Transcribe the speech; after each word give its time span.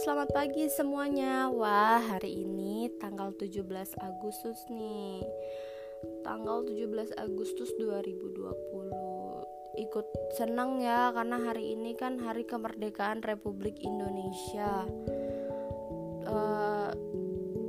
selamat 0.00 0.32
pagi 0.32 0.64
semuanya. 0.72 1.52
Wah, 1.52 2.00
hari 2.00 2.40
ini 2.40 2.88
tanggal 2.96 3.36
17 3.36 3.68
Agustus 4.00 4.64
nih. 4.72 5.20
Tanggal 6.24 6.64
17 6.64 7.12
Agustus 7.20 7.68
2020. 7.76 8.48
Ikut 9.76 10.06
senang 10.40 10.80
ya 10.80 11.12
karena 11.12 11.36
hari 11.44 11.76
ini 11.76 11.92
kan 12.00 12.16
hari 12.16 12.48
kemerdekaan 12.48 13.20
Republik 13.20 13.76
Indonesia. 13.84 14.88
Uh, 16.24 16.96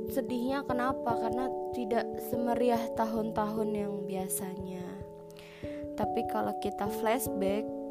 sedihnya 0.08 0.64
kenapa? 0.64 1.12
Karena 1.12 1.52
tidak 1.76 2.08
semeriah 2.32 2.80
tahun-tahun 2.96 3.76
yang 3.76 4.08
biasanya. 4.08 4.88
Tapi 6.00 6.24
kalau 6.32 6.56
kita 6.64 6.88
flashback 6.96 7.81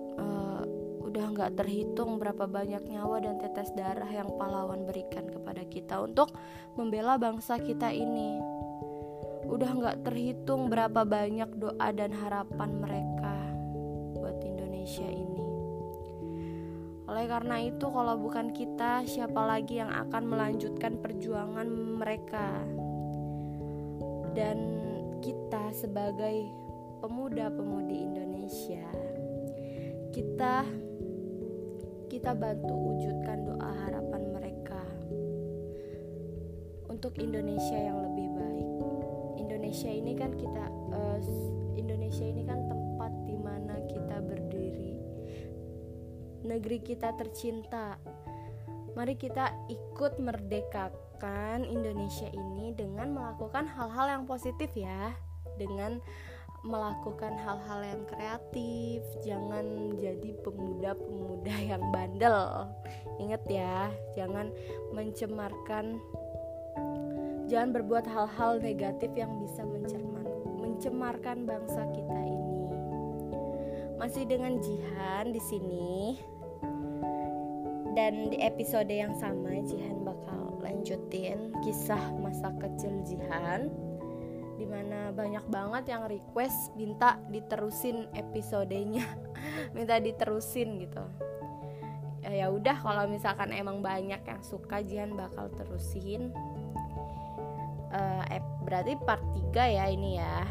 nggak 1.31 1.57
terhitung 1.57 2.19
berapa 2.19 2.45
banyak 2.45 2.83
nyawa 2.87 3.23
dan 3.23 3.39
tetes 3.39 3.71
darah 3.73 4.07
yang 4.07 4.29
pahlawan 4.35 4.83
berikan 4.85 5.27
kepada 5.31 5.63
kita 5.65 6.03
untuk 6.03 6.35
membela 6.75 7.15
bangsa 7.17 7.57
kita 7.57 7.89
ini. 7.89 8.37
Udah 9.47 9.71
nggak 9.73 10.05
terhitung 10.05 10.69
berapa 10.69 11.03
banyak 11.03 11.49
doa 11.57 11.89
dan 11.91 12.13
harapan 12.13 12.71
mereka 12.77 13.35
buat 14.15 14.37
Indonesia 14.43 15.07
ini. 15.07 15.41
Oleh 17.11 17.27
karena 17.27 17.59
itu, 17.59 17.91
kalau 17.91 18.15
bukan 18.15 18.55
kita, 18.55 19.03
siapa 19.03 19.43
lagi 19.43 19.83
yang 19.83 19.91
akan 19.91 20.31
melanjutkan 20.31 20.95
perjuangan 21.03 21.67
mereka? 21.99 22.63
Dan 24.31 24.57
kita 25.19 25.75
sebagai 25.75 26.47
pemuda-pemudi 27.03 27.97
Indonesia, 27.99 28.87
kita 30.15 30.63
kita 32.11 32.35
bantu 32.35 32.75
wujudkan 32.75 33.47
doa 33.47 33.71
harapan 33.87 34.35
mereka 34.35 34.83
untuk 36.91 37.15
Indonesia 37.15 37.79
yang 37.79 38.03
lebih 38.03 38.27
baik. 38.35 38.69
Indonesia 39.39 39.87
ini 39.87 40.11
kan 40.19 40.35
kita 40.35 40.67
uh, 40.91 41.23
Indonesia 41.79 42.27
ini 42.27 42.43
kan 42.43 42.67
tempat 42.67 43.15
di 43.23 43.39
mana 43.39 43.79
kita 43.87 44.19
berdiri. 44.19 44.99
Negeri 46.43 46.83
kita 46.83 47.15
tercinta. 47.15 47.95
Mari 48.91 49.15
kita 49.15 49.71
ikut 49.71 50.19
merdekakan 50.19 51.63
Indonesia 51.63 52.27
ini 52.27 52.75
dengan 52.75 53.15
melakukan 53.15 53.71
hal-hal 53.71 54.19
yang 54.19 54.23
positif 54.27 54.67
ya. 54.75 55.15
Dengan 55.55 56.03
melakukan 56.61 57.33
hal-hal 57.41 57.81
yang 57.81 58.01
kreatif, 58.05 59.01
jangan 59.25 59.97
jadi 59.97 60.29
pemuda-pemuda 60.45 61.55
yang 61.57 61.83
bandel. 61.89 62.69
Ingat 63.17 63.43
ya, 63.49 63.89
jangan 64.13 64.53
mencemarkan 64.93 65.97
jangan 67.49 67.75
berbuat 67.75 68.05
hal-hal 68.07 68.61
negatif 68.61 69.11
yang 69.17 69.41
bisa 69.41 69.65
mencerman, 69.65 70.27
mencemarkan 70.61 71.49
bangsa 71.49 71.81
kita 71.91 72.19
ini. 72.29 72.63
Masih 73.97 74.23
dengan 74.29 74.61
Jihan 74.61 75.33
di 75.33 75.41
sini. 75.41 76.17
Dan 77.91 78.31
di 78.31 78.39
episode 78.39 78.87
yang 78.87 79.11
sama 79.19 79.59
Jihan 79.67 80.07
bakal 80.07 80.63
lanjutin 80.63 81.51
kisah 81.59 81.99
masa 82.23 82.55
kecil 82.55 83.03
Jihan 83.03 83.67
di 84.71 84.79
mana 84.79 85.11
banyak 85.11 85.51
banget 85.51 85.83
yang 85.91 86.07
request 86.07 86.71
minta 86.79 87.19
diterusin 87.27 88.07
episodenya. 88.15 89.03
Minta 89.75 89.99
diterusin 89.99 90.79
gitu. 90.79 91.03
Ya, 92.23 92.31
ya 92.31 92.47
udah 92.47 92.79
kalau 92.79 93.03
misalkan 93.11 93.51
emang 93.51 93.83
banyak 93.83 94.23
yang 94.23 94.39
suka 94.39 94.79
Jihan 94.79 95.19
bakal 95.19 95.51
terusin. 95.59 96.31
Uh, 97.91 98.23
berarti 98.63 98.95
part 99.03 99.19
3 99.51 99.75
ya 99.75 99.91
ini 99.91 100.23
ya. 100.23 100.47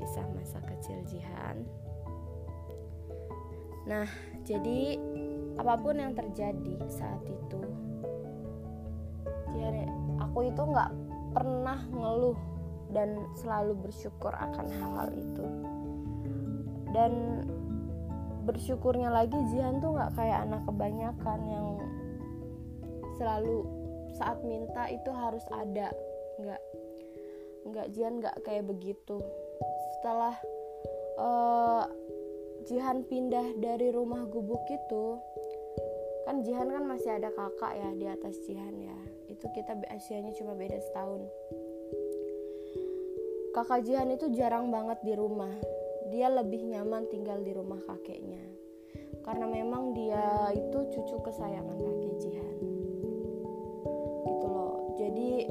Kisah 0.00 0.24
masa 0.32 0.64
kecil 0.64 1.04
Jihan. 1.04 1.60
Nah 3.84 4.08
jadi 4.48 4.96
apa 5.60 5.76
pun 5.76 6.00
yang 6.00 6.16
terjadi 6.16 6.80
saat 6.88 7.20
itu 7.28 7.60
Jihan 9.52 9.92
aku 10.24 10.48
itu 10.48 10.62
nggak 10.64 10.90
pernah 11.36 11.84
ngeluh 11.92 12.53
dan 12.94 13.26
selalu 13.42 13.74
bersyukur 13.90 14.30
akan 14.30 14.66
hal-hal 14.70 15.10
itu. 15.12 15.46
Dan 16.94 17.12
bersyukurnya 18.46 19.10
lagi 19.10 19.34
Jihan 19.50 19.82
tuh 19.82 19.98
nggak 19.98 20.14
kayak 20.14 20.46
anak 20.46 20.62
kebanyakan 20.64 21.40
yang 21.50 21.66
selalu 23.18 23.66
saat 24.14 24.38
minta 24.46 24.86
itu 24.86 25.10
harus 25.10 25.42
ada. 25.50 25.90
Nggak 26.38 26.62
nggak 27.66 27.86
Jihan 27.90 28.22
nggak 28.22 28.36
kayak 28.46 28.64
begitu. 28.70 29.18
Setelah 29.98 30.38
uh, 31.18 31.84
Jihan 32.64 33.02
pindah 33.04 33.58
dari 33.58 33.90
rumah 33.90 34.24
gubuk 34.30 34.62
itu 34.70 35.18
kan 36.24 36.40
Jihan 36.40 36.72
kan 36.72 36.88
masih 36.88 37.20
ada 37.20 37.28
kakak 37.28 37.76
ya 37.76 37.90
di 37.98 38.06
atas 38.06 38.38
Jihan 38.46 38.76
ya. 38.78 38.98
Itu 39.28 39.50
kita 39.50 39.74
usianya 39.90 40.30
cuma 40.38 40.54
beda 40.54 40.78
setahun 40.78 41.26
Kakak 43.54 43.86
Jihan 43.86 44.10
itu 44.10 44.34
jarang 44.34 44.74
banget 44.74 44.98
di 45.06 45.14
rumah. 45.14 45.54
Dia 46.10 46.26
lebih 46.26 46.66
nyaman 46.66 47.06
tinggal 47.06 47.38
di 47.38 47.54
rumah 47.54 47.78
kakeknya. 47.86 48.42
Karena 49.22 49.46
memang 49.46 49.94
dia 49.94 50.50
itu 50.50 50.90
cucu 50.90 51.16
kesayangan 51.22 51.78
kakek 51.78 52.14
Jihan. 52.18 52.58
Gitu 54.26 54.46
loh. 54.50 54.90
Jadi 54.98 55.46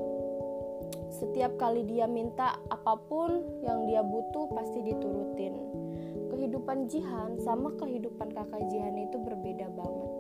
setiap 1.15 1.55
kali 1.55 1.87
dia 1.87 2.03
minta 2.03 2.59
apa 2.67 2.99
pun 3.07 3.39
yang 3.63 3.87
dia 3.87 4.03
butuh 4.03 4.51
pasti 4.51 4.83
diturutin. 4.83 5.55
Kehidupan 6.27 6.91
Jihan 6.91 7.39
sama 7.39 7.71
kehidupan 7.79 8.35
kakak 8.35 8.67
Jihan 8.67 8.99
itu 8.99 9.15
berbeda 9.15 9.71
banget 9.79 10.12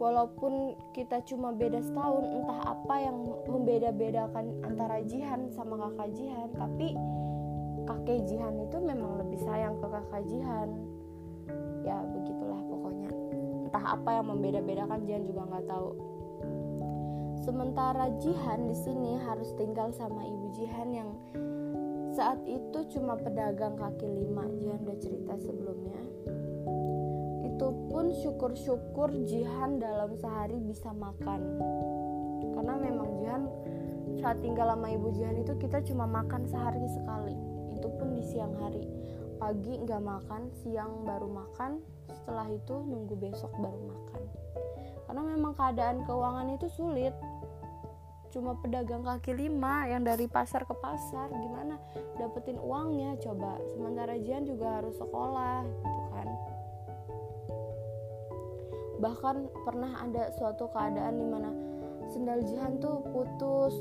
walaupun 0.00 0.72
kita 0.96 1.20
cuma 1.28 1.52
beda 1.52 1.84
setahun 1.84 2.24
entah 2.24 2.72
apa 2.72 2.94
yang 3.04 3.16
membeda-bedakan 3.44 4.64
antara 4.64 5.04
Jihan 5.04 5.52
sama 5.52 5.76
kakak 5.76 6.16
Jihan 6.16 6.48
tapi 6.56 6.96
kakek 7.84 8.24
Jihan 8.24 8.56
itu 8.64 8.80
memang 8.80 9.20
lebih 9.20 9.36
sayang 9.44 9.76
ke 9.76 9.86
kakak 9.92 10.24
Jihan. 10.24 10.68
Ya 11.84 12.00
begitulah 12.00 12.60
pokoknya. 12.64 13.12
Entah 13.68 13.84
apa 13.92 14.10
yang 14.16 14.26
membeda-bedakan 14.32 15.04
Jihan 15.04 15.24
juga 15.28 15.42
nggak 15.52 15.66
tahu. 15.68 15.90
Sementara 17.44 18.08
Jihan 18.24 18.72
di 18.72 18.76
sini 18.76 19.20
harus 19.20 19.52
tinggal 19.60 19.92
sama 19.92 20.24
ibu 20.24 20.46
Jihan 20.56 20.88
yang 20.96 21.10
saat 22.16 22.40
itu 22.48 22.78
cuma 22.96 23.20
pedagang 23.20 23.76
kaki 23.76 24.08
lima. 24.08 24.48
Jihan 24.56 24.80
udah 24.80 24.98
cerita 25.00 25.36
sebelumnya 25.36 26.09
itu 27.60 27.76
pun 27.92 28.08
syukur-syukur 28.24 29.12
Jihan 29.28 29.76
dalam 29.76 30.16
sehari 30.16 30.56
bisa 30.64 30.96
makan. 30.96 31.60
Karena 32.56 32.72
memang 32.80 33.20
Jihan 33.20 33.44
saat 34.16 34.40
tinggal 34.40 34.72
sama 34.72 34.88
ibu 34.88 35.12
Jihan 35.12 35.36
itu 35.44 35.52
kita 35.60 35.84
cuma 35.84 36.08
makan 36.08 36.48
sehari 36.48 36.80
sekali. 36.88 37.36
Itu 37.76 37.92
pun 38.00 38.16
di 38.16 38.24
siang 38.24 38.56
hari. 38.64 38.80
Pagi 39.36 39.76
nggak 39.76 40.00
makan 40.00 40.48
siang 40.64 41.04
baru 41.04 41.28
makan 41.28 41.84
setelah 42.08 42.48
itu 42.48 42.80
nunggu 42.80 43.28
besok 43.28 43.52
baru 43.60 43.92
makan. 43.92 44.22
Karena 45.04 45.22
memang 45.28 45.52
keadaan 45.52 46.08
keuangan 46.08 46.48
itu 46.56 46.64
sulit. 46.72 47.12
Cuma 48.32 48.56
pedagang 48.56 49.04
kaki 49.04 49.36
lima 49.36 49.84
yang 49.84 50.00
dari 50.00 50.24
pasar 50.32 50.64
ke 50.64 50.72
pasar 50.80 51.28
gimana 51.28 51.76
dapetin 52.16 52.56
uangnya 52.56 53.20
coba. 53.20 53.60
Sementara 53.76 54.16
Jihan 54.16 54.48
juga 54.48 54.80
harus 54.80 54.96
sekolah 54.96 55.60
gitu 55.68 55.99
bahkan 59.00 59.48
pernah 59.64 60.04
ada 60.04 60.28
suatu 60.36 60.68
keadaan 60.70 61.16
di 61.16 61.26
mana 61.26 61.50
sendal 62.12 62.44
Jihan 62.44 62.76
tuh 62.78 63.00
putus. 63.10 63.74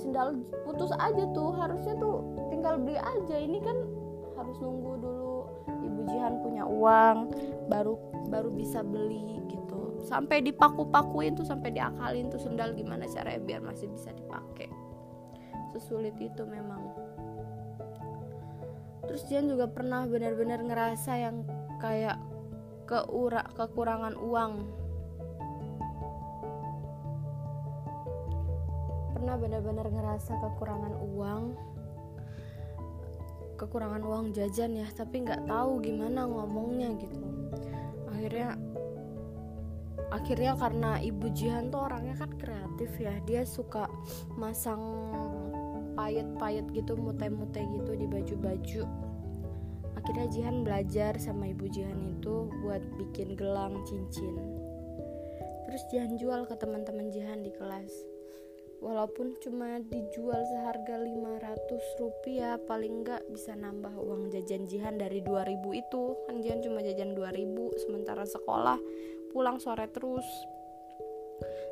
Sendal 0.00 0.42
putus 0.66 0.90
aja 0.98 1.24
tuh 1.30 1.54
harusnya 1.54 1.94
tuh 1.96 2.24
tinggal 2.50 2.76
beli 2.82 2.98
aja. 2.98 3.36
Ini 3.38 3.58
kan 3.62 3.78
harus 4.34 4.58
nunggu 4.58 4.98
dulu 4.98 5.38
ibu 5.70 6.00
Jihan 6.10 6.42
punya 6.42 6.66
uang 6.66 7.30
baru 7.70 7.94
baru 8.32 8.50
bisa 8.50 8.82
beli 8.82 9.38
gitu. 9.46 10.02
Sampai 10.02 10.42
dipaku-pakuin 10.42 11.38
tuh 11.38 11.46
sampai 11.46 11.70
diakalin 11.70 12.26
tuh 12.32 12.42
sendal 12.42 12.74
gimana 12.74 13.06
caranya 13.06 13.38
biar 13.38 13.60
masih 13.62 13.86
bisa 13.92 14.10
dipakai. 14.10 14.66
Sesulit 15.70 16.16
itu 16.18 16.42
memang. 16.42 16.90
Terus 19.06 19.28
Jihan 19.28 19.46
juga 19.46 19.68
pernah 19.68 20.08
benar-benar 20.08 20.64
ngerasa 20.64 21.12
yang 21.20 21.44
kayak 21.78 22.16
keura 22.84 23.42
kekurangan 23.54 24.14
uang. 24.18 24.52
Pernah 29.14 29.34
benar-benar 29.38 29.86
ngerasa 29.88 30.32
kekurangan 30.38 30.94
uang? 30.98 31.42
Kekurangan 33.56 34.02
uang 34.02 34.24
jajan 34.34 34.74
ya 34.74 34.88
tapi 34.90 35.22
nggak 35.22 35.46
tahu 35.46 35.78
gimana 35.78 36.26
ngomongnya 36.26 36.90
gitu. 36.98 37.22
Akhirnya 38.10 38.58
akhirnya 40.12 40.52
karena 40.60 41.00
ibu 41.00 41.26
Jihan 41.32 41.72
tuh 41.72 41.88
orangnya 41.88 42.14
kan 42.20 42.30
kreatif 42.36 42.90
ya 43.00 43.16
dia 43.24 43.48
suka 43.48 43.88
masang 44.36 44.80
payet-payet 45.96 46.68
gitu 46.72 46.96
mute-mute 46.96 47.60
gitu 47.60 47.92
di 47.96 48.06
baju-baju 48.08 48.82
akhirnya 50.02 50.26
Jihan 50.34 50.66
belajar 50.66 51.14
sama 51.22 51.54
ibu 51.54 51.70
Jihan 51.70 52.18
itu 52.18 52.50
buat 52.66 52.82
bikin 52.98 53.38
gelang 53.38 53.86
cincin. 53.86 54.34
Terus 55.62 55.82
Jihan 55.94 56.18
jual 56.18 56.42
ke 56.50 56.58
teman-teman 56.58 57.14
Jihan 57.14 57.46
di 57.46 57.54
kelas. 57.54 58.10
Walaupun 58.82 59.38
cuma 59.38 59.78
dijual 59.78 60.42
seharga 60.42 60.98
500 60.98 62.02
rupiah 62.02 62.58
paling 62.66 63.06
enggak 63.06 63.22
bisa 63.30 63.54
nambah 63.54 63.94
uang 63.94 64.34
jajan 64.34 64.66
Jihan 64.66 64.98
dari 64.98 65.22
2000 65.22 65.70
itu. 65.70 66.18
Kan 66.26 66.42
Jihan 66.42 66.58
cuma 66.66 66.82
jajan 66.82 67.14
2000 67.14 67.86
sementara 67.86 68.26
sekolah 68.26 68.82
pulang 69.30 69.62
sore 69.62 69.86
terus. 69.86 70.26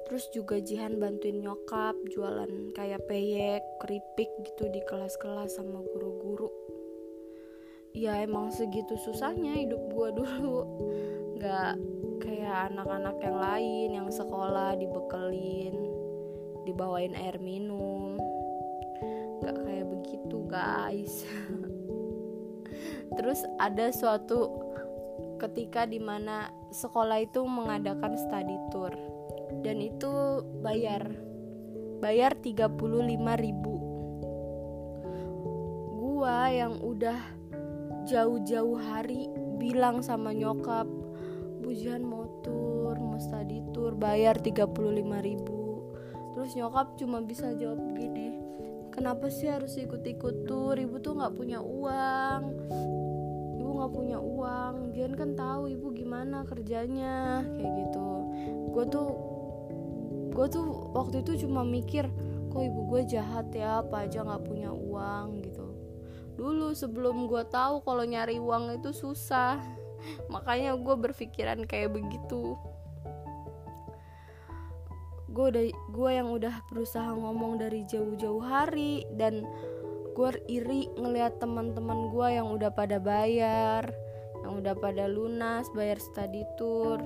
Terus 0.06 0.30
juga 0.30 0.62
Jihan 0.62 1.02
bantuin 1.02 1.42
nyokap 1.42 1.98
jualan 2.14 2.78
kayak 2.78 3.02
peyek 3.10 3.62
keripik 3.82 4.30
gitu 4.46 4.70
di 4.70 4.78
kelas-kelas 4.86 5.58
sama 5.58 5.82
guru-guru 5.82 6.46
ya 7.90 8.22
emang 8.22 8.54
segitu 8.54 8.94
susahnya 8.94 9.58
hidup 9.58 9.82
gua 9.90 10.08
dulu. 10.18 10.66
Nggak 11.38 11.72
kayak 12.20 12.74
anak-anak 12.74 13.16
yang 13.24 13.38
lain 13.38 13.88
yang 13.96 14.08
sekolah 14.12 14.76
dibekelin 14.76 15.74
dibawain 16.68 17.16
air 17.16 17.40
minum. 17.40 18.20
Nggak 19.40 19.56
kayak 19.64 19.86
begitu 19.88 20.38
guys. 20.46 21.24
Terus 23.16 23.42
ada 23.58 23.90
suatu 23.90 24.70
ketika 25.40 25.88
di 25.88 25.98
mana 25.98 26.52
sekolah 26.70 27.24
itu 27.24 27.42
mengadakan 27.42 28.14
study 28.14 28.56
tour. 28.70 28.92
Dan 29.66 29.82
itu 29.82 30.44
bayar 30.62 31.10
bayar 31.98 32.38
35 32.38 32.70
ribu. 33.40 33.74
Gua 36.00 36.52
yang 36.52 36.78
udah 36.78 37.39
jauh-jauh 38.10 38.76
hari 38.76 39.30
bilang 39.56 40.02
sama 40.02 40.34
nyokap 40.34 40.90
bujian 41.62 42.02
mau 42.02 42.26
study 43.20 43.60
tour 43.76 43.92
bayar 43.94 44.40
35 44.40 44.72
ribu. 45.22 45.84
Terus 46.32 46.56
nyokap 46.56 46.96
cuma 46.96 47.20
bisa 47.20 47.52
jawab 47.52 47.78
gini 47.94 48.50
kenapa 49.00 49.32
sih 49.32 49.48
harus 49.48 49.78
ikut-ikut 49.80 50.44
tur? 50.44 50.76
Ibu 50.76 51.00
tuh 51.00 51.16
nggak 51.16 51.34
punya 51.36 51.62
uang. 51.62 52.42
Ibu 53.56 53.70
nggak 53.80 53.92
punya 53.96 54.18
uang. 54.20 54.92
Jian 54.92 55.16
kan 55.16 55.32
tahu 55.38 55.72
ibu 55.72 55.88
gimana 55.94 56.44
kerjanya. 56.44 57.40
Kayak 57.56 57.72
gitu. 57.86 58.08
Gue 58.76 58.84
tuh 58.92 59.08
gue 60.30 60.46
tuh 60.52 60.66
waktu 60.92 61.24
itu 61.24 61.48
cuma 61.48 61.64
mikir 61.64 62.12
kok 62.50 62.60
ibu 62.60 62.80
gue 62.92 63.02
jahat 63.08 63.48
ya? 63.56 63.80
Apa 63.80 64.04
aja 64.04 64.20
nggak 64.20 64.44
punya 64.44 64.68
uang 64.68 65.40
gitu 65.44 65.59
dulu 66.40 66.72
sebelum 66.72 67.28
gue 67.28 67.44
tahu 67.52 67.84
kalau 67.84 68.00
nyari 68.00 68.40
uang 68.40 68.80
itu 68.80 68.96
susah. 68.96 69.60
Makanya 70.32 70.72
gue 70.80 70.96
berpikiran 70.96 71.68
kayak 71.68 71.92
begitu. 71.92 72.56
Gue 75.28 75.46
udah 75.52 75.64
gue 75.68 76.10
yang 76.10 76.32
udah 76.32 76.64
berusaha 76.72 77.12
ngomong 77.12 77.60
dari 77.60 77.84
jauh-jauh 77.84 78.40
hari 78.40 79.04
dan 79.20 79.44
gue 80.16 80.30
iri 80.48 80.88
ngelihat 80.96 81.36
teman-teman 81.38 82.08
gue 82.08 82.28
yang 82.34 82.48
udah 82.50 82.72
pada 82.72 82.98
bayar 82.98 83.86
yang 84.40 84.58
udah 84.58 84.74
pada 84.74 85.06
lunas 85.06 85.68
bayar 85.72 86.00
study 86.00 86.42
tour 86.58 86.98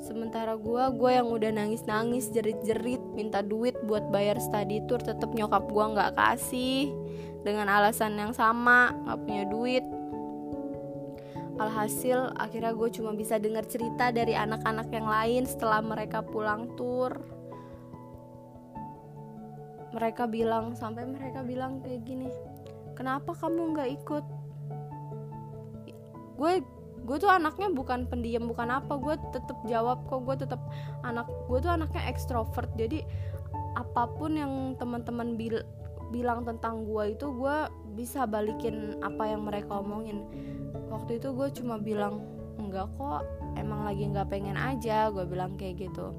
sementara 0.00 0.56
gue 0.56 0.84
gue 0.96 1.10
yang 1.12 1.28
udah 1.28 1.52
nangis-nangis 1.52 2.32
jerit-jerit 2.32 3.00
minta 3.12 3.44
duit 3.44 3.76
buat 3.84 4.08
bayar 4.08 4.40
study 4.40 4.80
tour 4.88 5.00
tetap 5.00 5.30
nyokap 5.32 5.68
gue 5.68 5.84
nggak 5.96 6.12
kasih. 6.16 6.92
Dengan 7.40 7.72
alasan 7.72 8.20
yang 8.20 8.36
sama 8.36 8.92
nggak 9.06 9.18
punya 9.24 9.44
duit. 9.48 9.84
Alhasil 11.60 12.32
akhirnya 12.40 12.72
gue 12.72 12.88
cuma 12.96 13.12
bisa 13.12 13.36
dengar 13.36 13.68
cerita 13.68 14.08
dari 14.08 14.32
anak-anak 14.32 14.88
yang 14.88 15.04
lain 15.04 15.44
setelah 15.44 15.84
mereka 15.84 16.24
pulang 16.24 16.72
tur 16.72 17.12
mereka 19.90 20.30
bilang 20.30 20.78
sampai 20.78 21.02
mereka 21.02 21.42
bilang 21.42 21.82
kayak 21.82 22.06
gini 22.06 22.30
kenapa 23.00 23.32
kamu 23.32 23.72
nggak 23.72 23.90
ikut? 23.96 24.24
Gue 26.36 26.52
gue 27.10 27.18
tuh 27.18 27.26
anaknya 27.26 27.74
bukan 27.74 28.06
pendiam 28.06 28.46
bukan 28.46 28.70
apa. 28.70 28.94
Gue 28.94 29.18
tetap 29.34 29.58
jawab 29.66 30.06
kok 30.06 30.22
gue 30.22 30.46
tetap 30.46 30.62
anak 31.02 31.26
gue 31.50 31.58
tuh 31.58 31.74
anaknya 31.74 32.06
ekstrovert. 32.06 32.70
Jadi 32.78 33.02
apa 33.74 34.06
pun 34.14 34.38
yang 34.38 34.78
teman-teman 34.78 35.34
bil 35.34 35.58
bilang 36.14 36.46
tentang 36.46 36.86
gue 36.86 37.18
itu 37.18 37.26
gue 37.34 37.66
bisa 37.98 38.30
balikin 38.30 38.94
apa 39.02 39.26
yang 39.26 39.42
mereka 39.42 39.82
omongin. 39.82 40.22
Waktu 40.86 41.18
itu 41.18 41.34
gue 41.34 41.50
cuma 41.50 41.82
bilang 41.82 42.22
enggak 42.62 42.86
kok 42.94 43.26
emang 43.58 43.82
lagi 43.82 44.06
nggak 44.06 44.30
pengen 44.30 44.54
aja 44.54 45.10
gue 45.10 45.26
bilang 45.26 45.58
kayak 45.58 45.90
gitu. 45.90 46.14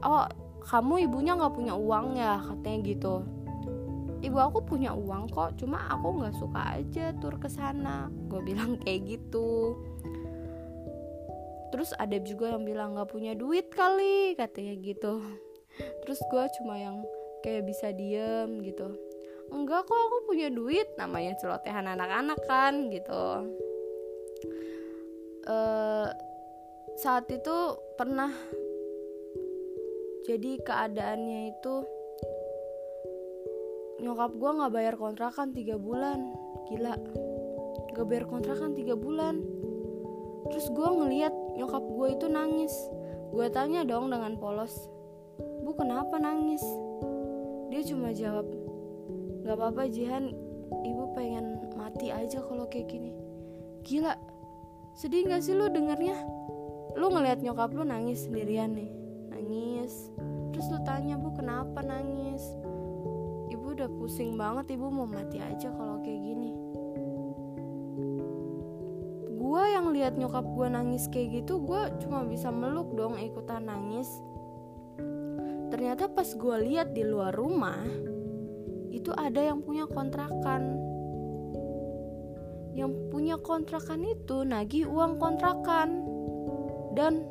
Oh 0.00 0.24
kamu 0.64 1.04
ibunya 1.04 1.36
nggak 1.36 1.52
punya 1.52 1.76
uang 1.76 2.16
ya? 2.16 2.40
katanya 2.40 2.78
gitu 2.80 3.35
ibu 4.24 4.38
aku 4.40 4.64
punya 4.64 4.96
uang 4.96 5.28
kok 5.32 5.60
cuma 5.60 5.88
aku 5.92 6.22
nggak 6.22 6.36
suka 6.36 6.62
aja 6.80 7.12
tur 7.20 7.36
ke 7.36 7.48
sana. 7.50 8.08
Gue 8.30 8.40
bilang 8.44 8.76
kayak 8.82 9.16
gitu. 9.16 9.76
Terus 11.74 11.92
ada 11.98 12.16
juga 12.22 12.56
yang 12.56 12.64
bilang 12.64 12.96
nggak 12.96 13.10
punya 13.10 13.36
duit 13.36 13.68
kali 13.74 14.32
katanya 14.38 14.74
gitu. 14.80 15.20
Terus 15.76 16.20
gue 16.32 16.44
cuma 16.62 16.80
yang 16.80 17.04
kayak 17.44 17.68
bisa 17.68 17.92
diem 17.92 18.62
gitu. 18.64 18.96
Enggak 19.52 19.86
kok 19.86 19.98
aku 19.98 20.32
punya 20.32 20.48
duit. 20.48 20.88
Namanya 20.96 21.36
celotehan 21.38 21.86
anak-anak 21.86 22.40
kan 22.48 22.88
gitu. 22.88 23.24
Uh, 25.46 26.10
saat 26.98 27.30
itu 27.30 27.56
pernah 27.94 28.34
jadi 30.26 30.58
keadaannya 30.58 31.54
itu 31.54 31.86
nyokap 33.96 34.36
gue 34.36 34.50
nggak 34.50 34.72
bayar 34.72 34.94
kontrakan 35.00 35.56
tiga 35.56 35.80
bulan. 35.80 36.36
Gila. 36.68 36.94
Gak 37.96 38.06
bayar 38.06 38.24
kontrakan 38.28 38.76
tiga 38.76 38.92
bulan. 38.92 39.40
Terus 40.52 40.68
gue 40.68 40.88
ngeliat 40.88 41.34
nyokap 41.56 41.80
gue 41.80 42.08
itu 42.12 42.26
nangis. 42.28 42.74
Gue 43.32 43.48
tanya 43.48 43.82
dong 43.82 44.12
dengan 44.12 44.36
polos 44.36 44.72
bu 45.36 45.74
kenapa 45.74 46.16
nangis? 46.22 46.62
Dia 47.74 47.82
cuma 47.82 48.14
jawab 48.14 48.46
nggak 49.42 49.56
apa-apa 49.56 49.90
Jihan. 49.90 50.32
Ibu 50.66 51.14
pengen 51.14 51.62
mati 51.78 52.10
aja 52.10 52.42
kalau 52.42 52.66
kayak 52.66 52.90
gini. 52.90 53.14
Gila. 53.86 54.14
Sedih 54.98 55.28
gak 55.28 55.44
sih 55.44 55.54
lu 55.54 55.70
dengernya? 55.70 56.18
Lu 56.98 57.12
ngeliat 57.12 57.38
nyokap 57.44 57.70
lu 57.70 57.86
nangis 57.86 58.26
sendirian 58.26 58.74
nih. 58.74 58.90
Nangis. 59.30 60.10
Terus 60.50 60.66
lu 60.72 60.78
tanya 60.82 61.14
bu 61.20 61.30
kenapa 61.38 61.84
nangis 61.86 62.42
pusing 64.06 64.38
banget 64.38 64.78
ibu. 64.78 64.86
Mau 64.86 65.02
mati 65.02 65.42
aja 65.42 65.66
kalau 65.74 65.98
kayak 65.98 66.22
gini. 66.22 66.54
Gue 69.34 69.62
yang 69.74 69.90
lihat 69.90 70.14
nyokap 70.14 70.46
gue 70.46 70.66
nangis 70.70 71.10
kayak 71.10 71.42
gitu 71.42 71.58
gue 71.58 71.90
cuma 72.06 72.22
bisa 72.22 72.54
meluk 72.54 72.94
dong 72.94 73.18
ikutan 73.18 73.66
nangis. 73.66 74.06
Ternyata 75.74 76.06
pas 76.06 76.30
gue 76.30 76.56
lihat 76.70 76.94
di 76.94 77.02
luar 77.02 77.34
rumah 77.34 77.82
itu 78.94 79.10
ada 79.10 79.42
yang 79.42 79.66
punya 79.66 79.90
kontrakan. 79.90 80.78
Yang 82.78 83.10
punya 83.10 83.36
kontrakan 83.42 84.06
itu 84.06 84.46
nagih 84.46 84.86
uang 84.86 85.18
kontrakan. 85.18 86.06
Dan 86.94 87.26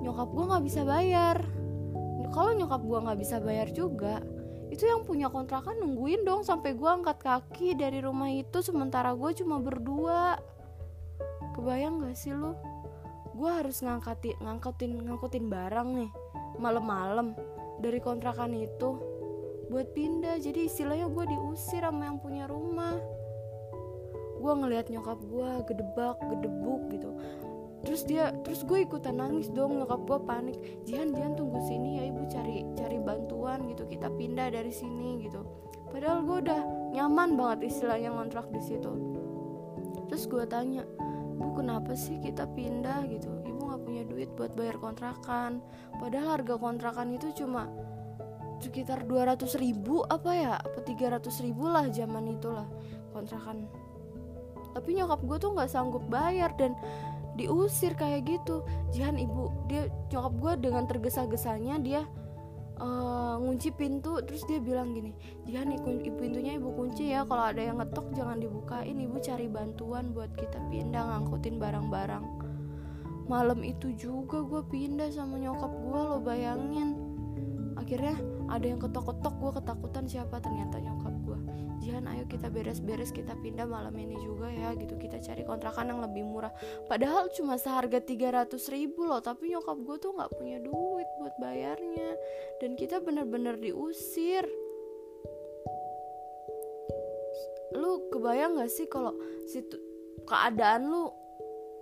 nyokap 0.00 0.32
gue 0.32 0.44
nggak 0.48 0.64
bisa 0.64 0.80
bayar. 0.88 1.44
Kalau 2.32 2.56
nyokap 2.56 2.80
gue 2.80 2.98
nggak 3.04 3.20
bisa 3.20 3.36
bayar 3.44 3.68
juga 3.68 4.24
itu 4.72 4.84
yang 4.88 5.04
punya 5.04 5.28
kontrakan 5.28 5.80
nungguin 5.80 6.24
dong 6.24 6.46
sampai 6.46 6.72
gue 6.72 6.88
angkat 6.88 7.20
kaki 7.20 7.76
dari 7.76 8.00
rumah 8.00 8.32
itu 8.32 8.64
sementara 8.64 9.12
gue 9.12 9.30
cuma 9.40 9.60
berdua. 9.60 10.38
Kebayang 11.54 12.02
gak 12.02 12.16
sih 12.18 12.34
lo 12.34 12.74
gue 13.34 13.50
harus 13.50 13.82
ngangkatin 13.82 14.38
ngangkutin 14.38 14.94
ngangkutin 14.94 15.50
barang 15.50 15.88
nih 15.98 16.10
malam-malam 16.62 17.34
dari 17.82 17.98
kontrakan 17.98 18.54
itu 18.54 18.94
buat 19.68 19.90
pindah. 19.90 20.38
Jadi 20.38 20.70
istilahnya 20.70 21.10
gue 21.10 21.24
diusir 21.26 21.82
sama 21.82 22.06
yang 22.06 22.22
punya 22.22 22.46
rumah. 22.46 22.94
Gue 24.38 24.52
ngelihat 24.54 24.86
nyokap 24.92 25.18
gue 25.26 25.50
gedebak 25.66 26.16
gedebuk 26.30 26.80
gitu 26.94 27.10
terus 27.84 28.02
dia 28.08 28.32
terus 28.42 28.64
gue 28.64 28.82
ikutan 28.82 29.20
nangis 29.20 29.52
dong 29.52 29.78
nyokap 29.78 30.00
gue 30.08 30.18
panik. 30.24 30.56
Jihan 30.88 31.12
Jihan 31.12 31.36
tunggu 31.36 31.60
sini 31.68 32.00
ya 32.00 32.04
ibu 32.08 32.24
cari 32.26 32.64
cari 32.74 32.98
bantuan 32.98 33.68
gitu. 33.70 33.84
Kita 33.86 34.08
pindah 34.10 34.50
dari 34.50 34.72
sini 34.72 35.22
gitu. 35.22 35.44
Padahal 35.92 36.26
gue 36.26 36.38
udah 36.48 36.60
nyaman 36.96 37.38
banget 37.38 37.70
istilahnya 37.70 38.10
ngontrak 38.10 38.50
di 38.50 38.58
situ. 38.58 38.90
Terus 40.10 40.24
gue 40.26 40.44
tanya 40.48 40.82
bu 41.34 41.54
kenapa 41.54 41.94
sih 41.94 42.18
kita 42.18 42.50
pindah 42.50 43.06
gitu? 43.06 43.30
Ibu 43.46 43.60
nggak 43.62 43.82
punya 43.86 44.02
duit 44.08 44.30
buat 44.34 44.56
bayar 44.58 44.80
kontrakan. 44.82 45.62
Padahal 46.00 46.40
harga 46.40 46.54
kontrakan 46.58 47.14
itu 47.14 47.30
cuma 47.38 47.70
sekitar 48.58 49.04
200 49.04 49.44
ribu 49.60 50.02
apa 50.08 50.30
ya? 50.34 50.54
Apa 50.58 50.82
300 50.82 51.44
ribu 51.44 51.68
lah 51.70 51.86
zaman 51.92 52.32
itulah 52.32 52.66
kontrakan. 53.14 53.70
Tapi 54.74 54.98
nyokap 54.98 55.22
gue 55.22 55.38
tuh 55.38 55.50
nggak 55.54 55.70
sanggup 55.70 56.02
bayar 56.10 56.50
dan 56.58 56.74
diusir 57.34 57.94
kayak 57.98 58.26
gitu. 58.26 58.62
Jihan 58.94 59.18
ibu 59.18 59.50
dia 59.66 59.90
nyokap 60.10 60.34
gue 60.38 60.52
dengan 60.70 60.84
tergesa-gesanya 60.86 61.78
dia 61.82 62.02
uh, 62.80 63.36
ngunci 63.38 63.74
pintu 63.74 64.18
terus 64.24 64.42
dia 64.50 64.58
bilang 64.58 64.94
gini 64.94 65.14
Jihan 65.46 65.70
ibu 65.74 65.94
pintunya 66.18 66.58
ibu 66.58 66.74
kunci 66.74 67.14
ya 67.14 67.22
kalau 67.26 67.50
ada 67.50 67.62
yang 67.62 67.78
ngetok 67.78 68.06
jangan 68.16 68.38
dibukain 68.42 68.96
ibu 68.98 69.16
cari 69.22 69.46
bantuan 69.46 70.10
buat 70.10 70.32
kita 70.34 70.58
pindah 70.70 71.02
ngangkutin 71.14 71.60
barang-barang. 71.60 72.24
Malam 73.24 73.64
itu 73.64 73.88
juga 73.96 74.44
gue 74.44 74.62
pindah 74.68 75.08
sama 75.08 75.40
nyokap 75.40 75.72
gue 75.72 76.00
lo 76.00 76.18
bayangin. 76.20 76.92
Akhirnya 77.80 78.20
ada 78.52 78.64
yang 78.68 78.76
ketok-ketok 78.76 79.34
gue 79.40 79.50
ketakutan 79.60 80.04
siapa? 80.04 80.36
Ternyata 80.44 80.76
nyokap 80.76 81.13
Jihan 81.84 82.08
ayo 82.08 82.24
kita 82.24 82.48
beres-beres 82.48 83.12
kita 83.12 83.36
pindah 83.44 83.68
malam 83.68 83.92
ini 84.00 84.16
juga 84.24 84.48
ya 84.48 84.72
gitu. 84.72 84.96
Kita 84.96 85.20
cari 85.20 85.44
kontrakan 85.44 85.92
yang 85.92 86.00
lebih 86.00 86.24
murah. 86.24 86.48
Padahal 86.88 87.28
cuma 87.36 87.60
seharga 87.60 88.00
300 88.00 88.56
ribu 88.72 89.04
loh 89.04 89.20
tapi 89.20 89.52
nyokap 89.52 89.76
gue 89.84 89.96
tuh 90.00 90.16
nggak 90.16 90.32
punya 90.32 90.58
duit 90.64 91.08
buat 91.20 91.36
bayarnya. 91.36 92.16
Dan 92.64 92.80
kita 92.80 93.04
bener-bener 93.04 93.60
diusir. 93.60 94.48
Lu 97.76 98.08
kebayang 98.08 98.56
gak 98.56 98.72
sih 98.72 98.88
kalau 98.88 99.12
situ 99.44 99.76
keadaan 100.24 100.88
lu 100.88 101.12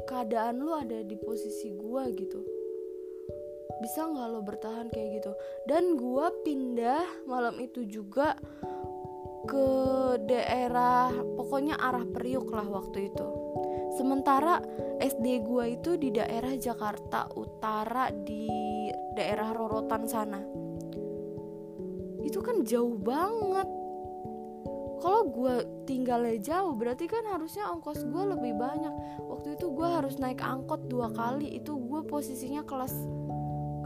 keadaan 0.03 0.59
lu 0.59 0.75
ada 0.75 1.07
di 1.07 1.15
posisi 1.15 1.71
gue 1.71 2.03
gitu? 2.19 2.43
Bisa 3.79 4.11
nggak 4.11 4.29
lo 4.35 4.43
bertahan 4.43 4.91
kayak 4.91 5.23
gitu? 5.23 5.33
Dan 5.71 5.95
gue 5.95 6.27
pindah 6.43 7.07
malam 7.31 7.55
itu 7.63 7.87
juga 7.87 8.35
ke 9.47 9.69
daerah 10.27 11.11
pokoknya 11.39 11.79
arah 11.79 12.07
Priuk 12.07 12.51
lah 12.55 12.67
waktu 12.67 13.11
itu. 13.11 13.27
Sementara 13.99 14.63
SD 15.03 15.45
gue 15.45 15.65
itu 15.77 16.01
di 16.01 16.09
daerah 16.15 16.57
Jakarta 16.57 17.29
Utara 17.37 18.09
di 18.09 18.49
daerah 19.13 19.53
Rorotan 19.53 20.03
sana. 20.09 20.41
Itu 22.23 22.41
kan 22.41 22.65
jauh 22.65 22.97
banget. 22.97 23.69
Kalau 25.03 25.27
gue 25.35 25.55
tinggalnya 25.85 26.39
jauh 26.39 26.79
berarti 26.79 27.11
kan 27.11 27.27
harusnya 27.27 27.67
ongkos 27.75 28.07
gue 28.07 28.25
lebih 28.39 28.55
banyak. 28.55 28.95
Waktu 29.27 29.59
itu 29.59 29.75
gue 29.75 29.89
harus 29.91 30.17
naik 30.23 30.39
angkot 30.39 30.87
dua 30.87 31.11
kali 31.11 31.59
itu 31.59 31.75
gue 31.75 32.01
posisinya 32.07 32.63
kelas 32.63 32.95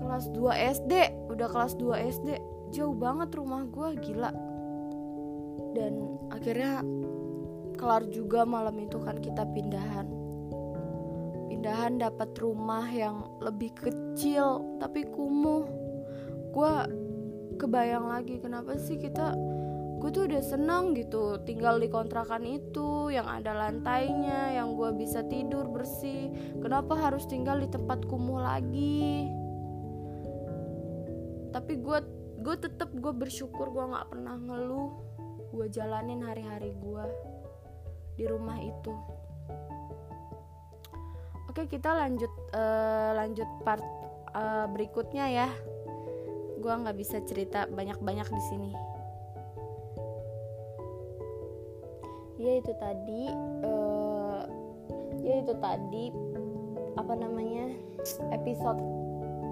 kelas 0.06 0.30
2 0.30 0.54
SD 0.78 0.92
udah 1.34 1.48
kelas 1.50 1.74
2 1.82 1.98
SD 2.14 2.28
jauh 2.70 2.94
banget 2.94 3.34
rumah 3.34 3.66
gue 3.66 3.98
gila 4.06 4.30
dan 5.76 6.16
akhirnya 6.32 6.80
kelar 7.76 8.08
juga 8.08 8.48
malam 8.48 8.80
itu 8.80 8.96
kan 8.96 9.20
kita 9.20 9.44
pindahan. 9.52 10.08
Pindahan 11.52 12.00
dapat 12.00 12.32
rumah 12.40 12.88
yang 12.88 13.28
lebih 13.44 13.76
kecil 13.76 14.64
tapi 14.80 15.04
kumuh. 15.04 15.68
Gue 16.56 16.72
kebayang 17.60 18.08
lagi 18.08 18.40
kenapa 18.40 18.80
sih 18.80 18.96
kita 18.96 19.36
gue 19.96 20.12
tuh 20.12 20.28
udah 20.28 20.44
senang 20.44 20.92
gitu 20.92 21.40
tinggal 21.48 21.80
di 21.80 21.88
kontrakan 21.88 22.44
itu 22.44 23.08
yang 23.08 23.24
ada 23.24 23.56
lantainya 23.56 24.56
yang 24.56 24.76
gue 24.76 24.96
bisa 24.96 25.20
tidur 25.28 25.68
bersih. 25.68 26.32
Kenapa 26.64 26.96
harus 26.96 27.28
tinggal 27.28 27.60
di 27.60 27.68
tempat 27.68 28.08
kumuh 28.08 28.40
lagi? 28.40 29.28
Tapi 31.52 31.72
gue 31.80 31.98
gue 32.40 32.56
tetap 32.60 32.92
gue 32.92 33.12
bersyukur 33.12 33.72
gue 33.72 33.84
nggak 33.90 34.08
pernah 34.12 34.36
ngeluh 34.36 35.15
gue 35.52 35.66
jalanin 35.70 36.22
hari-hari 36.24 36.74
gue 36.78 37.04
di 38.16 38.24
rumah 38.24 38.58
itu. 38.58 38.92
Oke 41.46 41.68
kita 41.70 41.94
lanjut 41.94 42.32
uh, 42.52 43.16
lanjut 43.16 43.48
part 43.62 43.84
uh, 44.34 44.66
berikutnya 44.72 45.24
ya. 45.30 45.48
Gue 46.60 46.72
nggak 46.72 46.96
bisa 46.98 47.20
cerita 47.24 47.68
banyak-banyak 47.68 48.28
di 48.28 48.42
sini. 48.48 48.70
Ya 52.36 52.52
itu 52.60 52.72
tadi 52.76 53.22
uh, 53.64 54.42
ya 55.24 55.34
itu 55.40 55.54
tadi 55.56 56.04
apa 56.96 57.12
namanya 57.16 57.72
episode 58.32 58.80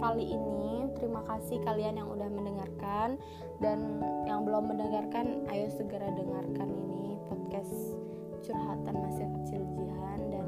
kali 0.05 0.37
ini. 0.37 0.85
Terima 1.01 1.25
kasih 1.25 1.65
kalian 1.65 1.97
yang 1.97 2.09
udah 2.13 2.29
mendengarkan. 2.29 3.17
Dan 3.57 4.05
yang 4.29 4.45
belum 4.45 4.69
mendengarkan 4.77 5.49
ayo 5.49 5.73
segera 5.73 6.13
dengarkan 6.13 6.69
ini 6.69 7.17
podcast 7.33 7.97
curhatan 8.45 9.01
masih 9.01 9.27
kecil 9.41 9.65
Jihan. 9.73 10.21
Dan 10.29 10.47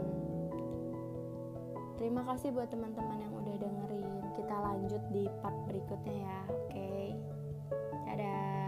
terima 1.97 2.21
kasih 2.29 2.53
buat 2.53 2.69
teman-teman 2.69 3.17
yang 3.17 3.33
udah 3.33 3.57
dengerin. 3.57 4.21
Kita 4.37 4.57
lanjut 4.61 5.03
di 5.09 5.25
part 5.41 5.57
berikutnya 5.65 6.17
ya. 6.21 6.41
Oke. 6.53 6.69
Okay? 6.69 7.07
dadah 8.17 8.66